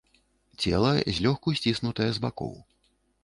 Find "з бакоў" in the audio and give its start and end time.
2.15-2.55